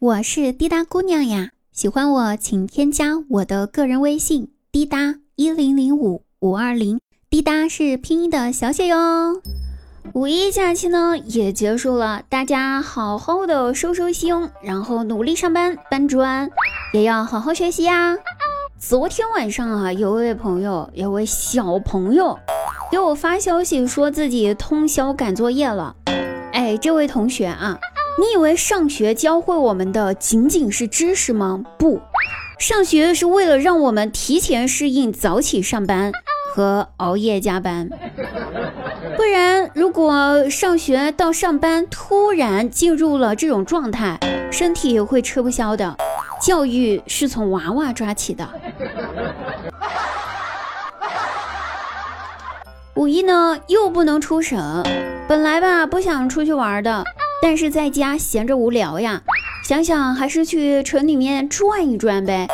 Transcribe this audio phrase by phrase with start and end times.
[0.00, 8.96] 我是滴答姑娘呀，喜欢我请添加我的个人微信滴答一零零五五二零，滴答是拼音的小写哟。
[10.14, 16.48] 五一假期呢也结束了，大家好好的收收心，然后努力上班搬砖，
[16.94, 18.16] 也要好好学习呀。
[18.78, 22.38] 昨天晚上啊，有位朋友，有位小朋友
[22.90, 25.94] 给我发消息，说自己通宵赶作业了。
[26.54, 27.78] 哎，这位同学啊。
[28.20, 31.64] 你以为上学教会我们的仅仅是知识吗？
[31.78, 32.02] 不，
[32.58, 36.12] 上学是为了让我们提前适应早起上班
[36.52, 37.88] 和熬夜加班。
[39.16, 44.20] 不然，如果上学到上班突然进入了这种状态，
[44.52, 45.96] 身体也会吃不消的。
[46.42, 48.46] 教育是从娃娃抓起的。
[52.96, 54.84] 五一呢，又不能出省，
[55.26, 57.02] 本来吧不想出去玩的。
[57.42, 59.22] 但是在家闲着无聊呀，
[59.64, 62.46] 想想还是去城里面转一转呗。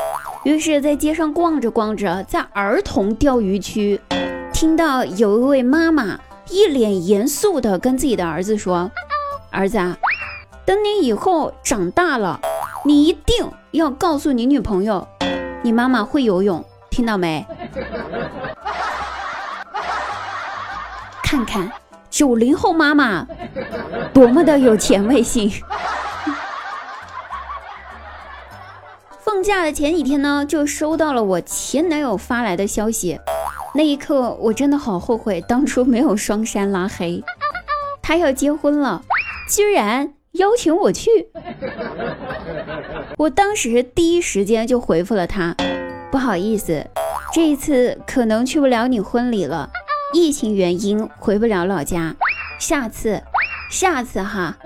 [0.44, 4.00] 于是，在街上逛着逛着，在儿童钓鱼区，
[4.52, 8.88] 听到有一位妈妈一脸严肃地跟自己的儿子说
[9.50, 9.96] ：“儿子，啊，
[10.64, 12.40] 等你以后长大了，
[12.84, 15.06] 你一定要告诉你女朋友，
[15.62, 17.44] 你妈妈会游泳，听到没？”
[21.24, 21.68] 看看。
[22.10, 23.26] 九零后妈妈
[24.12, 25.50] 多么的有前卫性！
[29.20, 33.20] 放假的前几天呢，就收到了我前男友发来的消息，
[33.74, 37.22] 那一刻我真的好后悔当初没有双删拉黑。
[38.00, 39.02] 他要结婚了，
[39.50, 41.10] 居然邀请我去，
[43.18, 45.54] 我当时第一时间就回复了他，
[46.10, 46.86] 不好意思，
[47.34, 49.68] 这一次可能去不了你婚礼了。
[50.12, 52.14] 疫情原因回不了老家，
[52.58, 53.20] 下次，
[53.68, 54.56] 下次哈，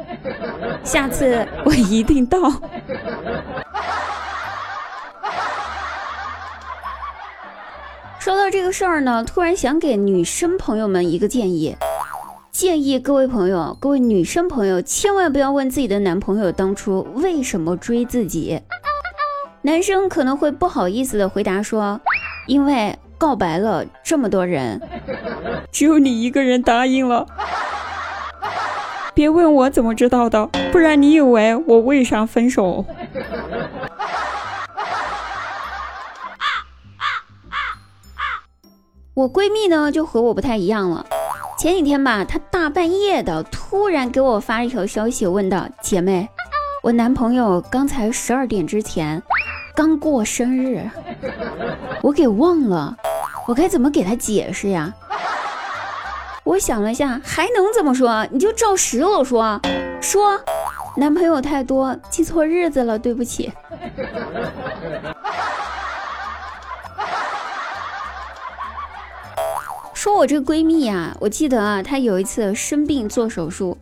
[0.85, 2.39] 下次我一定到。
[8.19, 11.75] 说到这个事儿呢，突然想给女生朋友们一个建议，
[12.53, 18.61] 建议各位朋友，各位女生朋友千万不要问自己的男朋友当初为什么追自己。
[19.63, 21.99] 男生可能会不好意思的回答说，
[22.47, 22.97] 因为。
[23.21, 24.81] 告白了这么多人，
[25.73, 27.27] 只有你一个人答应了。
[29.15, 32.85] 别问我怎么知道的，不然你以为我为啥分手？
[39.15, 41.05] 我闺蜜呢就和我不太一样了。
[41.59, 46.27] 前几天吧，她大半夜的突然给我发一条消息，问道：“姐妹，
[46.83, 49.23] 我男朋友刚才十二点之前
[49.75, 50.89] 刚过生日，
[52.01, 52.97] 我给忘了。”
[53.47, 54.95] 我该怎么给他解释呀？
[56.51, 58.27] 我想了下，还能怎么说？
[58.33, 59.61] 你就照实了说，
[60.01, 60.37] 说
[60.97, 63.53] 男朋友太多，记错日子了，对不起。
[69.95, 73.79] 说我这闺蜜呀，我记得啊，她有一次生病做手术，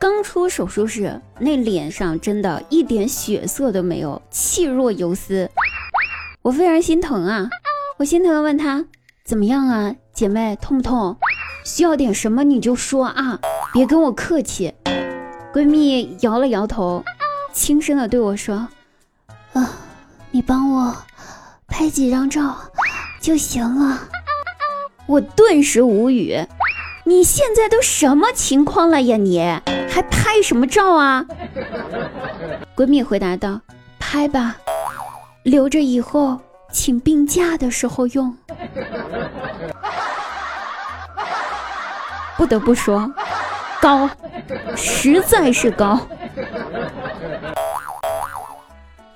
[0.00, 5.48] 刚出手术室，那脸上真的一点血色都没有，气若游丝，
[6.42, 7.48] 我非常心疼啊。
[7.98, 8.84] 我心疼的问她
[9.24, 11.16] 怎么样啊，姐妹痛不痛？
[11.64, 13.38] 需要点什么你就说啊，
[13.72, 14.74] 别跟我客气。
[15.52, 17.04] 闺蜜摇了摇头，
[17.52, 18.68] 轻声的对我说
[19.52, 19.70] ：“啊，
[20.30, 20.96] 你帮我
[21.66, 22.56] 拍几张照
[23.20, 24.00] 就行了。”
[25.06, 26.46] 我顿时无语，
[27.04, 29.16] 你现在都什么情况了呀？
[29.16, 29.38] 你
[29.90, 31.26] 还拍什么照啊？
[32.74, 33.60] 闺蜜回答道
[34.00, 34.56] ：“拍吧，
[35.42, 36.40] 留着以后。”
[36.72, 38.34] 请病假的时候用。
[42.42, 43.08] 不得不说，
[43.80, 44.10] 高，
[44.74, 46.08] 实在是高。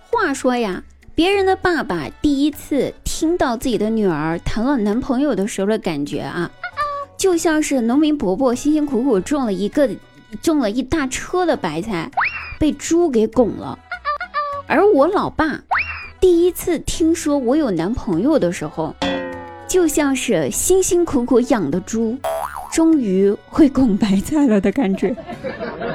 [0.08, 6.48] 话说呀，别人的爸爸第一次听到自己的女儿谈了男朋友的时候的感觉啊，
[7.16, 9.90] 就像是农民伯伯辛辛苦苦种了一个
[10.40, 12.08] 种了一大车的白菜，
[12.60, 13.76] 被猪给拱了。
[14.68, 15.62] 而我老爸。
[16.20, 18.94] 第一次听说我有男朋友的时候，
[19.66, 22.16] 就像是辛辛苦苦养的猪，
[22.76, 25.16] 终于会拱白菜了的感觉，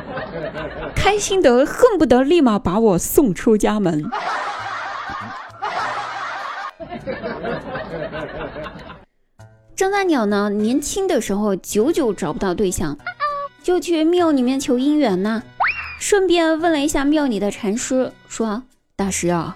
[0.98, 4.04] 开心得恨不得立马把我送出家门。
[9.76, 12.98] 张大鸟呢，年轻的时候久久找不到对象，
[13.62, 15.44] 就去庙里面求姻缘呢，
[16.00, 18.64] 顺便问了一下庙里的禅师，说
[18.98, 19.56] ：“大师啊。”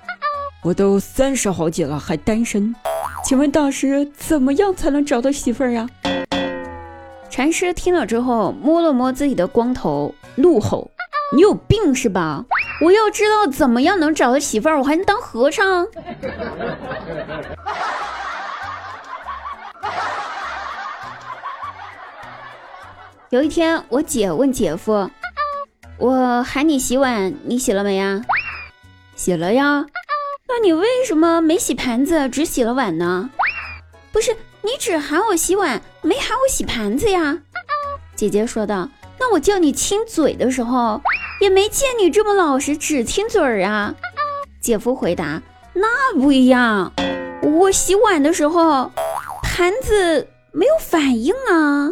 [0.63, 2.75] 我都三十好几了还单身，
[3.23, 5.89] 请问大师怎么样才能找到媳妇儿呀？
[7.35, 10.89] 禅师听了之后摸了摸自己的光头，怒吼
[11.35, 12.45] ：“你有病是吧？
[12.79, 15.85] 我要知道怎么样能找到媳妇儿，我还能当和尚。
[23.31, 25.11] 有一天，我姐问姐夫
[25.99, 28.21] ：“我喊你洗碗，你洗了没呀
[29.17, 29.85] ？”“洗了呀。
[30.47, 33.29] ”“那你为什么没洗盘子，只洗了碗呢
[34.13, 37.37] ？”“不是，你只喊我洗碗，没喊我洗盘子呀。”
[38.17, 38.89] 姐姐说道。
[39.19, 40.99] “那我叫你亲嘴的时候，
[41.39, 43.93] 也没见你这么老实，只亲嘴儿啊。”
[44.59, 45.41] 姐夫回答
[45.73, 46.91] ：“那不一样，
[47.41, 48.91] 我洗碗的时候，
[49.43, 50.27] 盘子。”
[50.57, 51.91] 没有反应啊！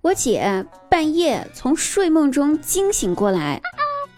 [0.00, 3.60] 我姐半夜从睡梦中惊醒过来，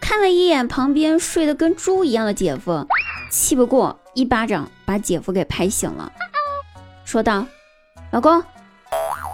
[0.01, 2.85] 看了一眼旁边睡得跟猪一样的姐夫，
[3.29, 6.11] 气不过一巴掌把姐夫给拍醒了，
[7.05, 7.45] 说道
[8.11, 8.43] ：“老公，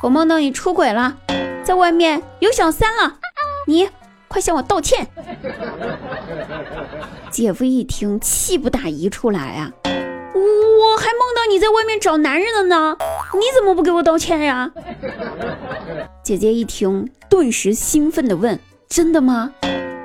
[0.02, 1.16] 我梦到你出轨了，
[1.64, 3.20] 在外面有小三了，
[3.68, 3.90] 你
[4.28, 5.08] 快向我道歉。”
[7.32, 9.72] 姐夫一听，气不打一处来啊！
[10.34, 12.98] 我还梦到你在外面找男人了呢，
[13.34, 14.72] 你怎么不给我道歉呀？
[16.24, 19.52] 姐姐一听，顿时兴奋地问：“真的吗？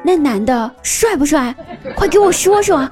[0.02, 1.54] 那男的帅不帅？
[1.96, 2.88] 快给我说说。”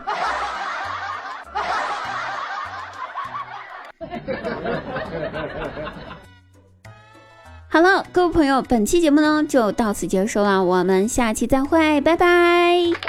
[7.71, 13.08] 好了，各位朋友，本期节目呢就到此结束了，我们下期再会，拜拜。